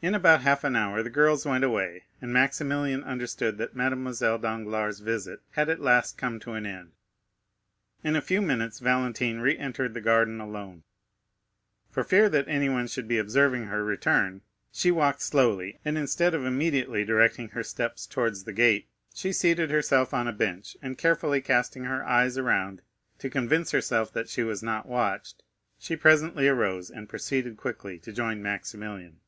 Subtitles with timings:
[0.00, 5.00] In about half an hour the girls went away, and Maximilian understood that Mademoiselle Danglars'
[5.00, 6.92] visit had at last come to an end.
[8.04, 10.84] In a few minutes Valentine re entered the garden alone.
[11.90, 16.44] For fear that anyone should be observing her return, she walked slowly; and instead of
[16.44, 21.40] immediately directing her steps towards the gate, she seated herself on a bench, and, carefully
[21.40, 22.82] casting her eyes around,
[23.18, 25.42] to convince herself that she was not watched,
[25.76, 29.18] she presently arose, and proceeded quickly to join Maximilian.